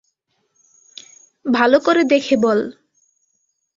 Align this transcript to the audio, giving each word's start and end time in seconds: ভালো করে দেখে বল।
ভালো 1.45 1.77
করে 1.79 2.01
দেখে 2.03 2.35
বল। 2.37 2.59